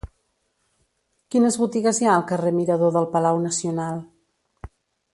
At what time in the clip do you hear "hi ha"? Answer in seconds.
2.03-2.15